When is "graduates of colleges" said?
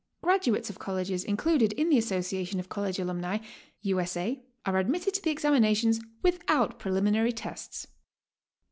0.23-1.23